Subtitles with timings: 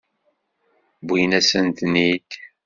[1.03, 2.31] Wwin-asent-ten-id.